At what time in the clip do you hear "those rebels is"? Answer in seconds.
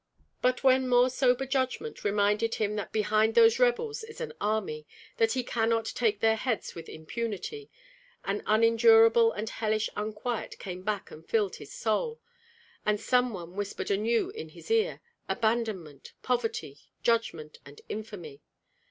3.35-4.19